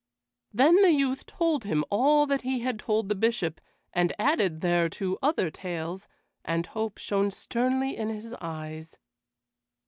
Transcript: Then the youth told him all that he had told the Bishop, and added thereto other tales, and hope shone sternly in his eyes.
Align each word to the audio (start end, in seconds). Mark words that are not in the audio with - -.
Then 0.51 0.81
the 0.81 0.89
youth 0.91 1.27
told 1.27 1.63
him 1.63 1.85
all 1.91 2.25
that 2.25 2.41
he 2.41 2.61
had 2.61 2.79
told 2.79 3.07
the 3.07 3.13
Bishop, 3.13 3.61
and 3.93 4.11
added 4.17 4.61
thereto 4.61 5.19
other 5.21 5.51
tales, 5.51 6.07
and 6.43 6.65
hope 6.65 6.97
shone 6.97 7.29
sternly 7.29 7.95
in 7.95 8.09
his 8.09 8.33
eyes. 8.41 8.97